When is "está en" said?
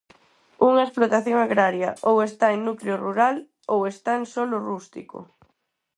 2.29-2.59, 3.93-4.25